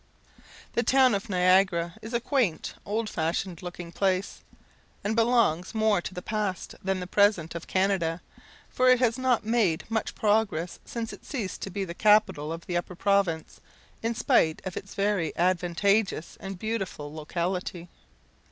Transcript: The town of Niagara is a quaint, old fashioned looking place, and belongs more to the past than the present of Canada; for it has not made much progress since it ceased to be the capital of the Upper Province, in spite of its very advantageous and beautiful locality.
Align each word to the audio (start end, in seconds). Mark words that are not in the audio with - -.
The 0.73 0.81
town 0.81 1.13
of 1.13 1.29
Niagara 1.29 1.93
is 2.01 2.11
a 2.11 2.19
quaint, 2.19 2.73
old 2.87 3.07
fashioned 3.07 3.61
looking 3.61 3.91
place, 3.91 4.41
and 5.03 5.15
belongs 5.15 5.75
more 5.75 6.01
to 6.01 6.15
the 6.15 6.23
past 6.23 6.73
than 6.83 6.99
the 6.99 7.05
present 7.05 7.53
of 7.53 7.67
Canada; 7.67 8.19
for 8.67 8.89
it 8.89 8.97
has 8.97 9.19
not 9.19 9.45
made 9.45 9.83
much 9.89 10.15
progress 10.15 10.79
since 10.85 11.13
it 11.13 11.23
ceased 11.23 11.61
to 11.61 11.69
be 11.69 11.85
the 11.85 11.93
capital 11.93 12.51
of 12.51 12.65
the 12.65 12.77
Upper 12.77 12.95
Province, 12.95 13.61
in 14.01 14.15
spite 14.15 14.59
of 14.65 14.75
its 14.75 14.95
very 14.95 15.37
advantageous 15.37 16.35
and 16.39 16.57
beautiful 16.57 17.13
locality. 17.13 17.87